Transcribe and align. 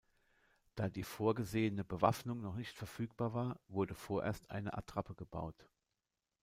Da 0.73 0.89
die 0.89 1.03
vorgesehene 1.03 1.83
Bewaffnung 1.83 2.41
noch 2.41 2.55
nicht 2.55 2.75
verfügbar 2.75 3.33
war, 3.35 3.59
wurde 3.67 3.93
vorerst 3.93 4.49
eine 4.49 4.75
Attrappe 4.75 5.09
eingebaut. 5.11 5.69